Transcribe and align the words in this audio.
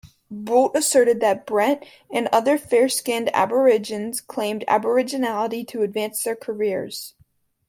Bolt 0.31 0.75
asserted 0.75 1.19
that 1.19 1.45
Behrendt 1.45 1.85
and 2.11 2.27
other 2.31 2.57
fair-skinned 2.57 3.29
Aborigines 3.35 4.19
claimed 4.19 4.65
aboriginality 4.67 5.63
to 5.67 5.83
advance 5.83 6.23
their 6.23 6.35
careers. 6.35 7.13